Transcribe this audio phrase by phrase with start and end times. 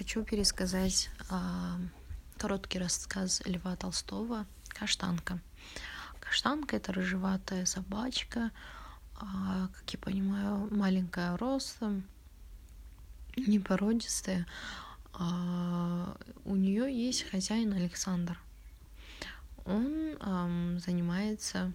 [0.00, 1.78] хочу пересказать а,
[2.38, 5.40] короткий рассказ Льва Толстого «Каштанка».
[6.20, 8.50] Каштанка— это рыжеватая собачка,
[9.14, 12.04] а, как я понимаю, маленькая ростом,
[13.36, 14.46] непородистая.
[15.12, 18.40] А, у нее есть хозяин Александр.
[19.66, 21.74] Он а, занимается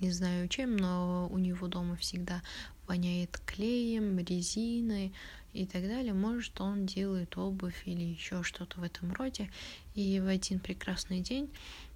[0.00, 2.42] не знаю чем, но у него дома всегда
[2.86, 5.12] воняет клеем, резиной
[5.52, 6.12] и так далее.
[6.12, 9.50] Может, он делает обувь или еще что-то в этом роде.
[9.94, 11.50] И в один прекрасный день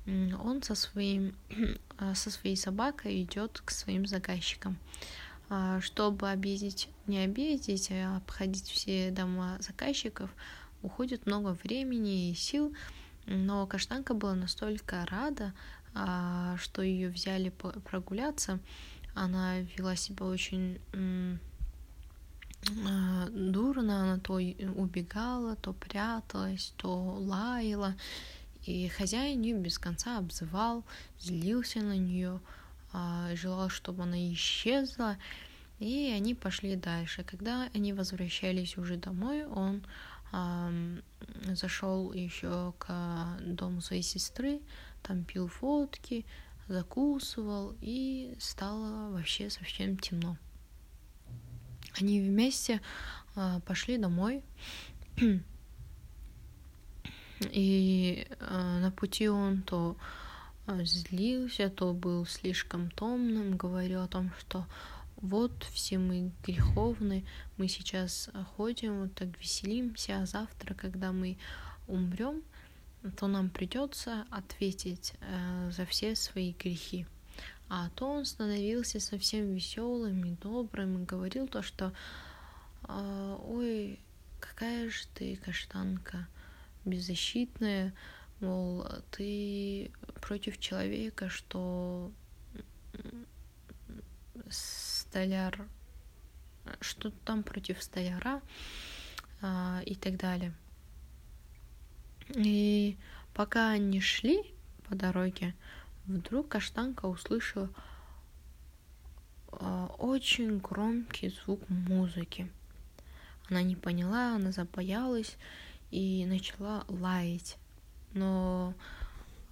[0.07, 1.35] он со, своим,
[2.15, 4.79] со своей собакой идет к своим заказчикам.
[5.51, 10.31] А, чтобы обидеть, не обидеть, а обходить все дома заказчиков,
[10.83, 12.75] уходит много времени и сил,
[13.27, 15.53] но каштанка была настолько рада,
[15.95, 18.59] а, что ее взяли прогуляться.
[19.15, 21.37] Она вела себя очень а,
[23.31, 27.95] дурно, она то убегала, то пряталась, то лаяла.
[28.65, 30.85] И хозяин ее без конца обзывал,
[31.19, 32.41] злился на нее,
[32.93, 35.19] а, желал, чтобы она исчезла.
[35.81, 37.25] И они пошли дальше.
[37.25, 39.85] Когда они возвращались уже домой, он
[41.53, 44.61] зашел еще к дому своей сестры,
[45.03, 46.25] там пил водки,
[46.67, 50.37] закусывал, и стало вообще совсем темно.
[52.01, 52.81] Они вместе
[53.37, 54.43] э, пошли домой,
[57.41, 59.97] и э, на пути он то
[60.67, 64.67] злился, то был слишком томным, говорил о том, что
[65.17, 67.25] вот все мы греховны,
[67.57, 71.39] мы сейчас ходим, вот так веселимся, а завтра, когда мы
[71.87, 72.43] умрем,
[73.17, 77.07] то нам придется ответить э, за все свои грехи.
[77.69, 81.93] А то он становился совсем веселым и добрым и говорил то, что
[82.87, 83.99] э, ой,
[84.39, 86.29] какая же ты каштанка
[86.85, 87.95] беззащитная,
[88.41, 92.13] мол, ты против человека, что
[94.51, 95.67] столяр,
[96.81, 98.41] что там против столяра
[99.41, 100.53] э, и так далее.
[102.35, 102.97] И
[103.33, 104.43] пока они шли
[104.89, 105.55] по дороге,
[106.07, 107.69] вдруг каштанка услышала
[109.53, 112.51] э, очень громкий звук музыки.
[113.51, 115.37] Она не поняла, она забоялась
[115.91, 117.57] и начала лаять.
[118.13, 118.75] Но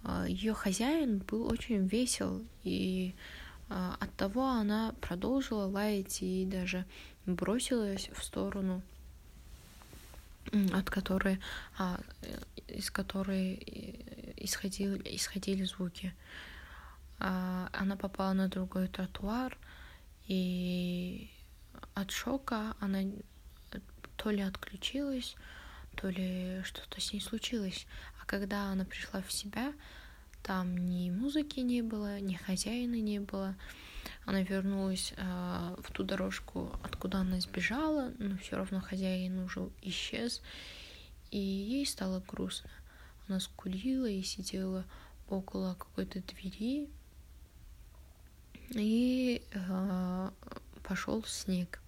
[0.03, 3.13] э, ее хозяин был очень весел, и
[3.69, 6.85] э, от того она продолжила лаять и даже
[7.25, 8.81] бросилась в сторону
[10.73, 11.39] от которой,
[11.77, 11.99] а,
[12.67, 13.92] из которой
[14.43, 16.13] исходили, исходили звуки.
[17.19, 19.57] А, она попала на другой тротуар,
[20.27, 21.29] и
[21.93, 23.01] от шока она
[24.17, 25.35] то ли отключилась,
[25.95, 27.87] то ли что-то с ней случилось.
[28.21, 29.73] А когда она пришла в себя,
[30.41, 33.55] там ни музыки не было, ни хозяина не было.
[34.25, 40.41] Она вернулась э, в ту дорожку, откуда она сбежала, но все равно хозяин уже исчез,
[41.31, 42.69] и ей стало грустно.
[43.33, 44.85] Она скулила и сидела
[45.27, 46.87] около какой-то двери,
[48.69, 50.29] и э,
[50.83, 51.81] пошел снег.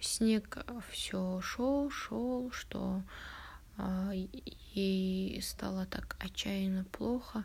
[0.00, 3.04] Снег все шел, шел, что
[3.78, 4.26] э,
[4.74, 7.44] ей стало так отчаянно плохо,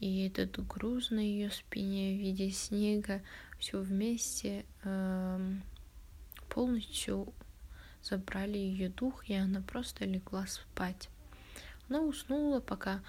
[0.00, 3.20] и этот груз на ее спине в виде снега
[3.58, 5.56] все вместе э,
[6.48, 7.34] полностью
[8.02, 11.10] забрали ее дух, и она просто легла спать.
[11.88, 13.02] Она уснула, пока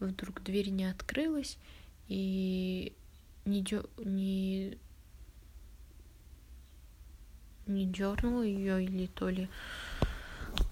[0.00, 1.58] вдруг дверь не открылась,
[2.08, 2.94] и
[3.44, 3.84] не, дё...
[3.98, 4.78] не...
[7.66, 9.48] не дернула ее или то ли...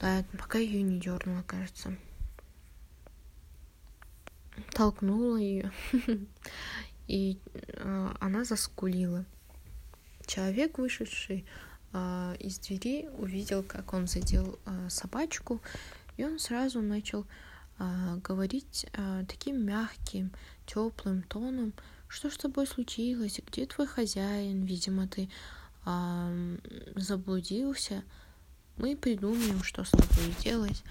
[0.01, 1.97] Да, пока ее не дернула, кажется
[4.73, 5.73] толкнула ее,
[7.07, 9.25] и э, она заскулила.
[10.27, 11.45] Человек, вышедший
[11.93, 15.61] э, из двери, увидел, как он задел э, собачку,
[16.17, 17.27] и он сразу начал
[17.79, 20.33] э, говорить э, таким мягким,
[20.67, 21.73] теплым тоном,
[22.09, 25.29] что с тобой случилось, где твой хозяин, видимо, ты
[25.87, 26.57] э,
[26.97, 28.03] заблудился,
[28.77, 30.83] мы придумаем, что с тобой делать,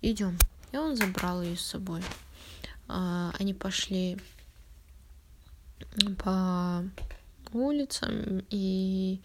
[0.00, 0.38] идем.
[0.72, 2.02] И он забрал ее с собой.
[2.88, 4.18] А, они пошли
[6.22, 6.84] по
[7.52, 9.20] улицам и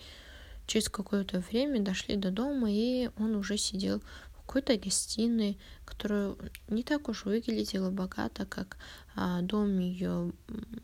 [0.68, 4.02] через какое-то время дошли до дома, и он уже сидел
[4.46, 6.36] какой-то гостиной, которая
[6.68, 8.78] не так уж выглядела богато, как
[9.16, 10.32] а, дом ее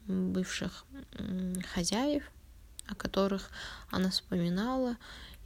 [0.07, 0.85] бывших
[1.73, 2.23] хозяев,
[2.87, 3.49] о которых
[3.91, 4.97] она вспоминала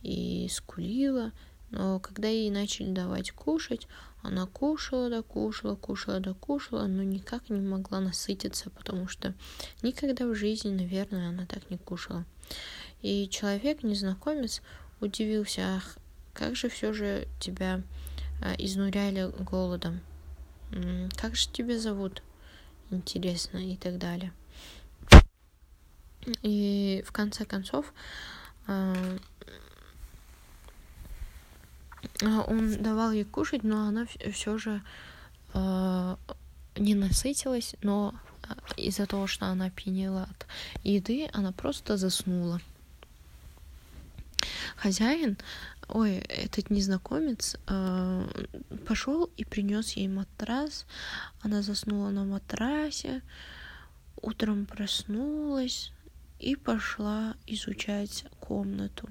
[0.01, 1.31] и скулила.
[1.71, 3.87] Но когда ей начали давать кушать,
[4.21, 9.33] она кушала, да кушала, кушала, да кушала, но никак не могла насытиться, потому что
[9.81, 12.25] никогда в жизни, наверное, она так не кушала.
[13.01, 14.61] И человек, незнакомец,
[15.01, 15.97] удивился, ах,
[16.33, 17.81] как же все же тебя
[18.41, 20.01] а, изнуряли голодом.
[21.15, 22.23] Как же тебя зовут?
[22.89, 24.33] Интересно, и так далее.
[26.41, 27.93] И в конце концов
[28.65, 28.95] а,
[32.23, 34.81] а, он давал ей кушать, но она все же
[36.75, 38.15] не насытилась, но
[38.75, 40.47] из-за того, что она пьянела от
[40.83, 42.59] еды, она просто заснула.
[44.83, 45.37] Хозяин,
[45.87, 48.27] ой, этот незнакомец, э,
[48.85, 50.85] пошел и принес ей матрас.
[51.41, 53.21] Она заснула на матрасе,
[54.21, 55.93] утром проснулась
[56.39, 59.09] и пошла изучать комнату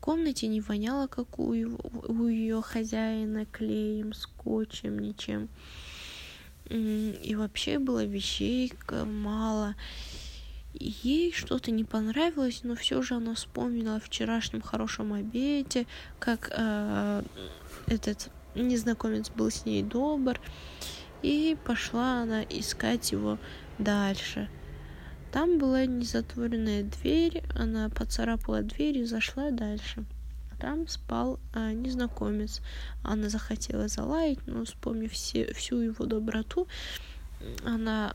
[0.00, 5.48] комнате не воняло, как у, у ее хозяина, клеем, скотчем, ничем.
[6.70, 8.72] И вообще было вещей
[9.06, 9.74] мало.
[10.72, 15.86] Ей что-то не понравилось, но все же она вспомнила о вчерашнем хорошем обеде,
[16.18, 17.22] как э,
[17.86, 20.40] этот незнакомец был с ней добр,
[21.22, 23.38] и пошла она искать его
[23.78, 24.48] дальше.
[25.32, 30.04] Там была незатворенная дверь, она поцарапала дверь и зашла дальше.
[30.60, 32.60] Там спал а, незнакомец.
[33.02, 36.66] Она захотела залаять, но вспомнив все, всю его доброту,
[37.64, 38.14] она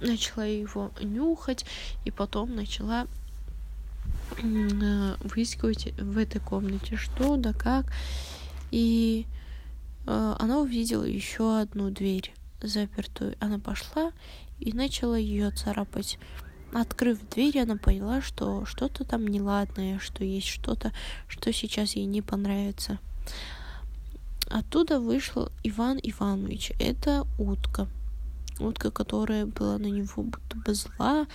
[0.00, 1.64] начала его нюхать
[2.04, 3.06] и потом начала
[4.42, 7.92] э, выискивать в этой комнате что да как.
[8.70, 9.26] И
[10.06, 13.36] э, она увидела еще одну дверь запертую.
[13.40, 14.12] Она пошла
[14.58, 16.18] и начала ее царапать.
[16.72, 20.92] Открыв дверь, она поняла, что что-то там неладное, что есть что-то,
[21.26, 22.98] что сейчас ей не понравится.
[24.50, 26.72] Оттуда вышел Иван Иванович.
[26.78, 27.88] Это утка.
[28.60, 31.26] Утка, которая была на него будто бы зла,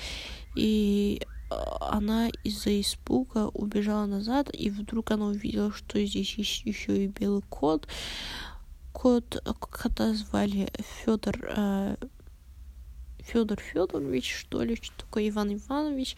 [0.56, 7.06] и а, она из-за испуга убежала назад, и вдруг она увидела, что здесь есть еще
[7.06, 7.88] и белый кот.
[8.92, 9.42] Кот,
[9.72, 10.72] кота звали
[11.04, 11.96] Федор э,
[13.24, 16.18] Федор Федорович, что ли, что такое Иван Иванович,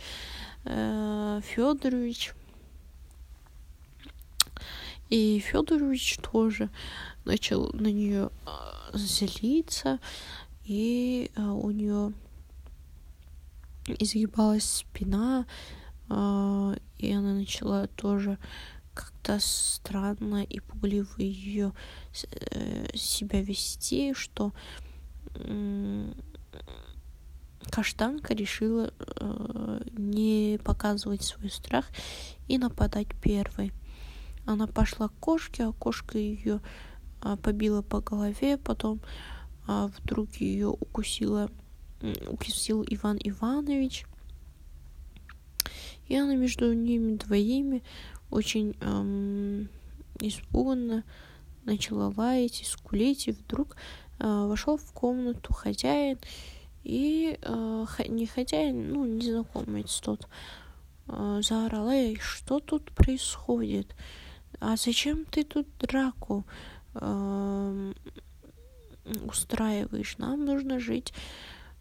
[0.65, 2.33] э, Федорович.
[5.09, 6.69] И Федорович тоже
[7.23, 9.99] начал на нее э, злиться,
[10.65, 12.11] и э, у нее
[13.87, 15.45] изгибалась спина,
[16.09, 18.37] э, и она начала тоже
[18.93, 21.73] как-то странно и пугливо ее
[22.51, 24.53] э, себя вести, что
[27.69, 31.85] Каштанка решила э, не показывать свой страх
[32.47, 33.73] и нападать первой.
[34.45, 36.61] Она пошла к кошке, а кошка ее
[37.21, 39.34] э, побила по голове, потом э,
[39.67, 41.49] вдруг ее укусила,
[42.27, 44.05] укусил Иван Иванович.
[46.07, 47.83] И она между ними двоими
[48.29, 49.69] очень эм,
[50.19, 51.03] испуганно
[51.63, 53.75] начала лаять и скулить, и вдруг
[54.19, 56.19] э, вошел в комнату хозяин
[56.83, 60.27] и э, не хозяин, ну, незнакомец тот,
[61.07, 63.95] э, заорал, эй, что тут происходит?
[64.59, 66.45] А зачем ты тут драку
[66.93, 67.93] э,
[69.25, 70.17] устраиваешь?
[70.17, 71.13] Нам нужно жить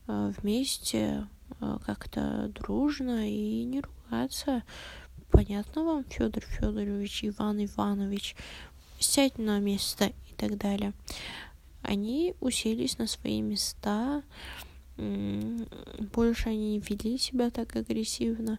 [0.07, 1.27] э, вместе
[1.61, 4.63] э, как-то дружно и не ругаться.
[5.31, 8.37] Понятно вам, Федор Федорович, Иван Иванович?
[8.99, 10.93] Сядь на место и так далее.
[11.83, 14.23] Они уселись на свои места,
[14.97, 18.59] больше они не вели себя так агрессивно.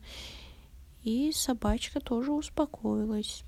[1.03, 3.43] И собачка тоже успокоилась.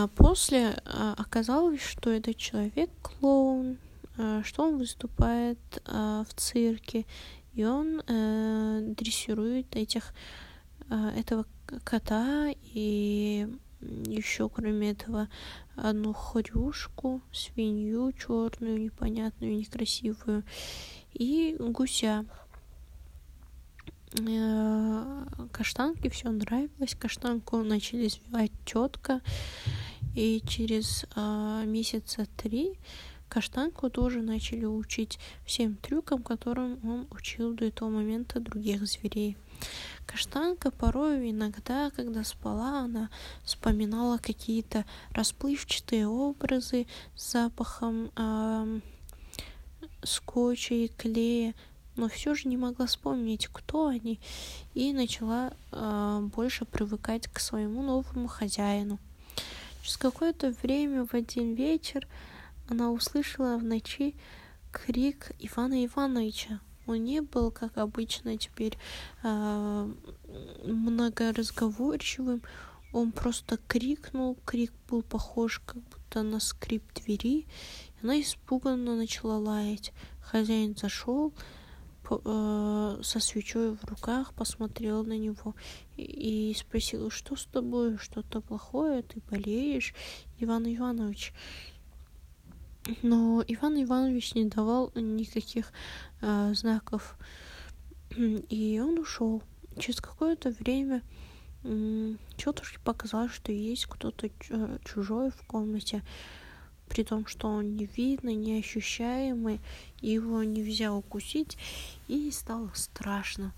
[0.00, 3.78] А после а, оказалось, что этот человек клоун,
[4.16, 7.04] а, что он выступает в цирке,
[7.54, 10.14] и он э, дрессирует этих,
[10.88, 11.44] этого
[11.82, 13.48] кота и
[13.80, 15.28] еще кроме этого
[15.74, 20.44] одну хрюшку, свинью черную, непонятную, некрасивую
[21.14, 22.24] и гуся.
[24.16, 26.94] Э, каштанке все нравилось.
[26.98, 29.20] Каштанку начали звать тетка.
[30.14, 32.78] И через а, месяца три
[33.28, 39.36] Каштанку тоже начали учить всем трюкам, которым он учил до этого момента других зверей.
[40.06, 43.10] Каштанка порой иногда, когда спала, она
[43.42, 48.80] вспоминала какие-то расплывчатые образы с запахом э,
[50.02, 51.54] скотча и клея,
[51.96, 54.20] но все же не могла вспомнить, кто они,
[54.72, 58.98] и начала э, больше привыкать к своему новому хозяину.
[59.88, 62.06] Через какое-то время в один вечер
[62.68, 64.14] она услышала в ночи
[64.70, 66.60] крик Ивана Ивановича.
[66.86, 68.76] Он не был, как обычно, теперь
[69.22, 69.90] э,
[70.62, 72.42] многоразговорчивым.
[72.92, 77.46] Он просто крикнул, крик был похож как будто на скрип двери.
[78.02, 79.94] Она испуганно начала лаять.
[80.20, 81.32] Хозяин зашел,
[82.08, 85.54] со свечой в руках посмотрел на него
[85.96, 89.94] и спросил, что с тобой, что-то плохое, ты болеешь,
[90.38, 91.32] Иван Иванович.
[93.02, 95.72] Но Иван Иванович не давал никаких
[96.22, 97.18] э, знаков,
[98.16, 99.42] и он ушел.
[99.78, 101.02] Через какое-то время
[101.64, 104.30] э, тетушке показалось, что есть кто-то
[104.84, 106.02] чужой в комнате
[106.88, 109.60] при том, что он не видный, неощущаемый,
[110.00, 111.56] его нельзя укусить,
[112.08, 113.52] и стало страшно.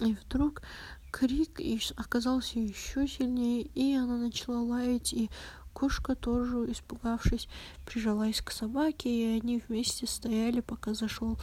[0.00, 0.62] И вдруг
[1.10, 1.60] крик
[1.96, 5.30] оказался еще сильнее, и она начала лаять, и
[5.72, 7.48] кошка тоже, испугавшись,
[7.86, 11.38] прижалась к собаке, и они вместе стояли, пока зашел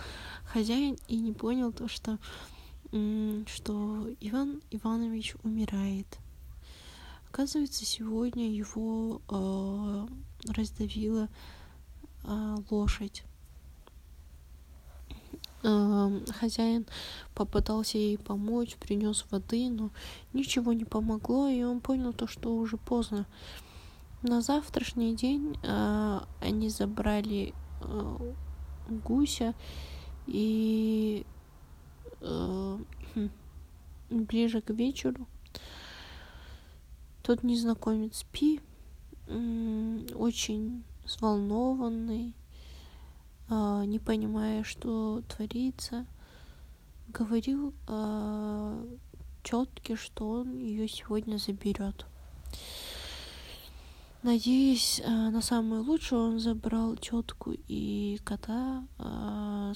[0.45, 2.17] хозяин и не понял то, что,
[3.47, 6.07] что Иван Иванович умирает.
[7.31, 10.07] Оказывается, сегодня его э,
[10.51, 11.29] раздавила
[12.25, 13.23] э, лошадь.
[15.63, 16.85] Э, хозяин
[17.33, 19.91] попытался ей помочь, принес воды, но
[20.33, 23.25] ничего не помогло, и он понял то, что уже поздно.
[24.23, 28.33] На завтрашний день э, они забрали э,
[28.89, 29.53] гуся
[30.27, 31.25] и
[32.19, 32.77] э,
[34.09, 35.25] ближе к вечеру
[37.31, 38.59] тот незнакомец Пи,
[39.25, 42.33] очень взволнованный,
[43.47, 46.05] а, не понимая, что творится,
[47.07, 47.73] говорил
[49.43, 52.05] тетке, что он ее сегодня заберет.
[54.23, 59.71] Надеясь а, на самое лучшее, он забрал тетку и кота, а,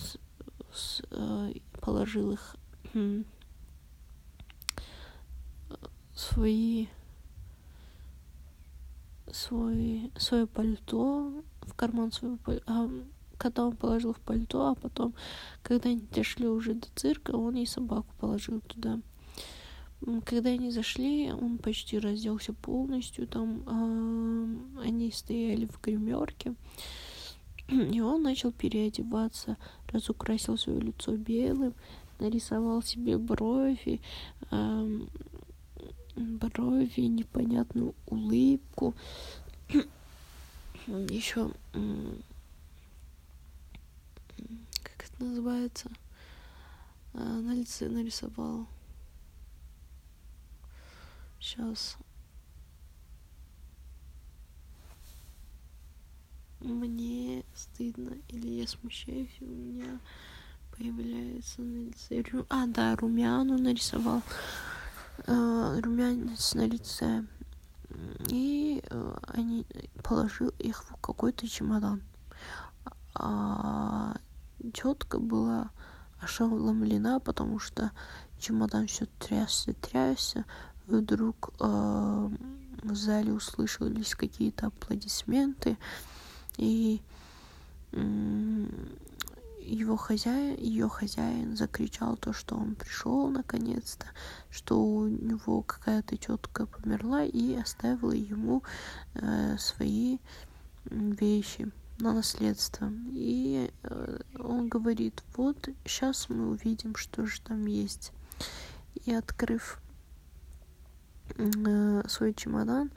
[1.79, 2.57] положил их
[6.13, 6.87] свои
[9.35, 12.89] свой, свое пальто, в карман своего пальто, а,
[13.37, 15.13] когда он положил в пальто, а потом,
[15.61, 18.99] когда они дошли уже до цирка, он и собаку положил туда.
[20.25, 26.53] Когда они зашли, он почти разделся полностью, там э, они стояли в гримерке,
[27.69, 29.57] и он начал переодеваться,
[29.91, 31.73] разукрасил свое лицо белым,
[32.19, 33.99] нарисовал себе брови,
[34.51, 34.99] э,
[36.15, 38.93] брови, непонятную улыбку.
[40.87, 41.51] Еще
[44.83, 45.89] как это называется?
[47.13, 48.67] А, на лице нарисовал.
[51.39, 51.97] Сейчас.
[56.59, 59.99] Мне стыдно или я смущаюсь, у меня
[60.75, 62.23] появляется на лице...
[62.49, 64.23] А, да, румяну нарисовал
[65.25, 67.25] румянец на лице.
[68.29, 69.65] И э, они
[70.03, 72.01] положил их в какой-то чемодан.
[73.13, 74.17] А
[74.73, 75.69] тетка была
[76.19, 77.91] ошеломлена, потому что
[78.39, 80.45] чемодан все трясся, трясся.
[80.87, 82.29] Вдруг э,
[82.83, 85.77] в зале услышались какие-то аплодисменты.
[86.57, 87.01] И
[89.65, 94.05] его хозяин, ее хозяин закричал то, что он пришел наконец-то,
[94.49, 98.63] что у него какая-то тетка померла и оставила ему
[99.15, 100.19] э, свои
[100.85, 102.91] вещи на наследство.
[103.11, 108.11] И э, он говорит, вот сейчас мы увидим, что же там есть.
[109.05, 109.79] И открыв
[111.37, 112.91] э, свой чемодан,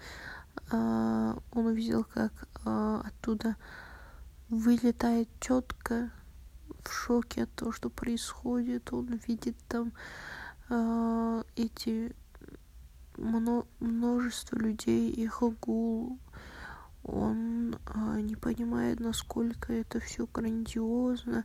[0.70, 2.32] э, он увидел, как
[2.64, 3.56] э, оттуда
[4.48, 6.10] вылетает тетка
[6.88, 8.92] в шоке от того, что происходит.
[8.92, 9.92] Он видит там
[10.71, 12.14] э, эти
[13.16, 16.18] мно множество людей, их гул.
[17.04, 21.45] Он э, не понимает, насколько это все грандиозно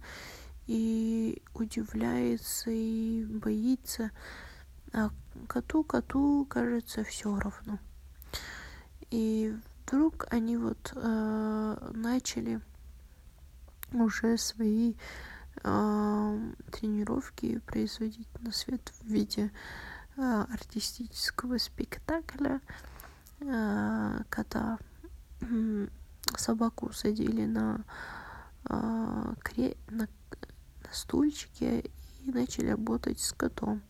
[0.67, 4.11] и удивляется и боится.
[4.93, 5.09] А
[5.47, 7.79] коту коту кажется все равно.
[9.09, 12.61] И вдруг они вот э, начали
[13.91, 14.95] уже свои
[15.63, 19.51] тренировки производить на свет в виде
[20.17, 22.61] а, артистического спектакля,
[23.41, 24.77] а, когда
[26.37, 27.83] собаку садили на,
[28.65, 29.33] а,
[29.89, 30.07] на
[30.83, 31.91] на стульчике
[32.23, 33.81] и начали работать с котом.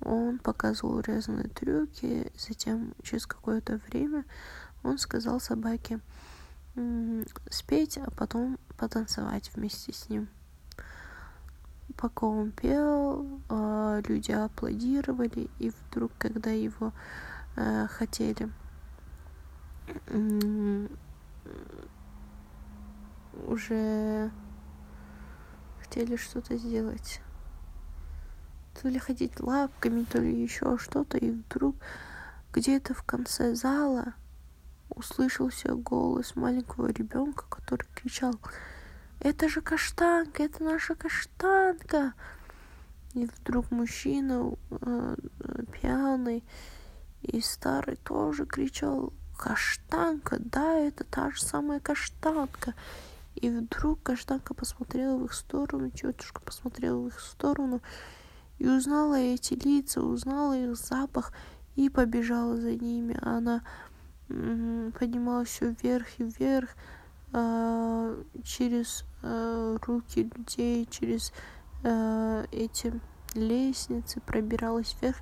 [0.00, 4.24] Он показывал разные трюки, затем через какое-то время
[4.82, 6.00] он сказал собаке
[7.50, 10.28] спеть, а потом потанцевать вместе с ним.
[11.96, 16.92] Пока он пел, а, люди аплодировали, и вдруг, когда его
[17.56, 18.50] э, хотели
[23.46, 24.30] уже
[25.78, 27.20] хотели что-то сделать.
[28.80, 31.76] То ли ходить лапками, то ли еще что-то, и вдруг
[32.52, 34.14] где-то в конце зала
[34.88, 38.34] услышался голос маленького ребенка, который кричал
[39.24, 40.42] «Это же каштанка!
[40.42, 42.12] Это наша каштанка!»
[43.14, 45.16] И вдруг мужчина э,
[45.72, 46.44] пьяный
[47.22, 50.36] и старый тоже кричал «Каштанка!
[50.38, 52.74] Да, это та же самая каштанка!»
[53.36, 57.80] И вдруг каштанка посмотрела в их сторону, тетушка посмотрела в их сторону
[58.58, 61.32] и узнала эти лица, узнала их запах
[61.76, 63.18] и побежала за ними.
[63.22, 63.62] Она
[64.28, 66.76] поднималась все вверх и вверх
[67.32, 71.32] э, через э, руки людей, через
[71.82, 72.92] э, эти
[73.34, 75.16] лестницы, пробиралась вверх.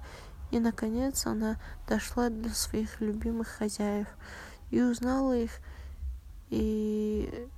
[0.51, 1.57] И, наконец, она
[1.89, 4.09] дошла до своих любимых хозяев
[4.71, 5.53] и узнала их.
[6.51, 7.49] И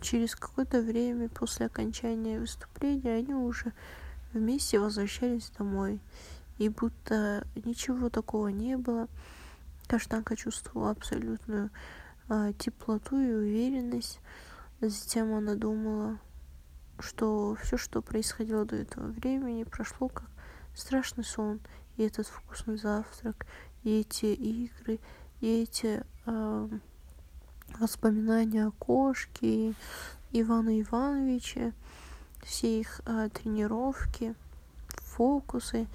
[0.00, 3.72] через какое-то время после окончания выступления они уже
[4.32, 5.98] вместе возвращались домой.
[6.58, 9.08] И будто ничего такого не было.
[9.88, 11.70] Каштанка чувствовала абсолютную
[12.28, 14.20] э, теплоту и уверенность.
[14.80, 16.18] Затем она думала,
[16.98, 20.30] что все, что происходило до этого времени, прошло как
[20.74, 21.60] страшный сон.
[21.96, 23.46] И этот вкусный завтрак,
[23.82, 24.98] и эти игры,
[25.40, 26.68] и эти э,
[27.78, 29.74] воспоминания о кошке
[30.32, 31.72] Ивана Ивановича,
[32.42, 34.34] все их э, тренировки,
[35.02, 35.86] фокусы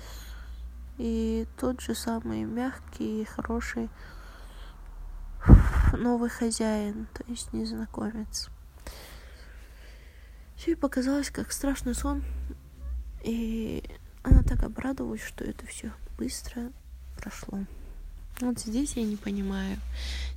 [0.99, 3.89] и тот же самый мягкий и хороший
[5.93, 8.49] новый хозяин, то есть незнакомец.
[10.57, 12.23] Все ей показалось как страшный сон,
[13.23, 13.83] и
[14.23, 16.71] она так обрадовалась, что это все быстро
[17.17, 17.59] прошло.
[18.39, 19.77] Вот здесь я не понимаю.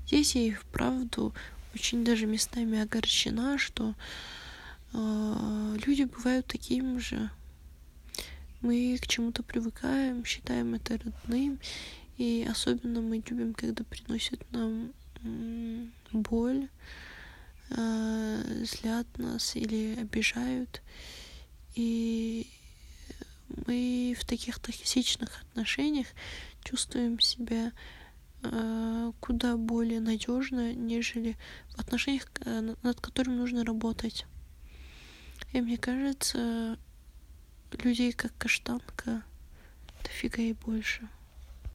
[0.06, 1.34] Здесь я и вправду
[1.74, 3.94] очень даже местами огорчена, что
[4.92, 7.30] э, люди бывают такими же.
[8.60, 11.58] Мы к чему-то привыкаем, считаем это родным,
[12.16, 14.92] и особенно мы любим, когда приносят нам
[16.12, 16.68] боль,
[17.70, 20.82] э, злят нас или обижают.
[21.74, 22.46] И
[23.66, 26.06] мы в таких токсичных отношениях
[26.64, 27.72] чувствуем себя
[28.42, 31.36] э, куда более надежно, нежели
[31.70, 34.26] в отношениях, э, над которыми нужно работать.
[35.52, 36.78] И мне кажется,
[37.72, 39.22] людей как каштанка
[40.02, 41.08] дофига и больше.